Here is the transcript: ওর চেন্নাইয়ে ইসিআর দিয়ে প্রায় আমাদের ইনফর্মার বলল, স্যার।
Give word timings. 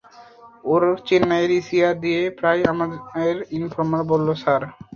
ওর 0.63 0.83
চেন্নাইয়ে 1.07 1.57
ইসিআর 1.59 1.95
দিয়ে 2.03 2.21
প্রায় 2.39 2.61
আমাদের 2.71 3.33
ইনফর্মার 3.57 4.01
বলল, 4.11 4.27
স্যার। 4.43 4.61